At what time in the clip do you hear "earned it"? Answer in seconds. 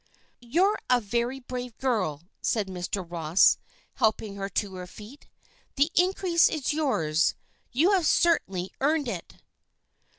8.79-9.35